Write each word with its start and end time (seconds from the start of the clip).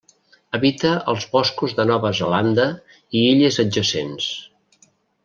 Habita 0.57 0.93
els 1.13 1.27
boscos 1.35 1.75
de 1.79 1.85
Nova 1.91 2.11
Zelanda 2.21 2.65
i 3.21 3.21
illes 3.33 3.61
adjacents. 3.65 4.31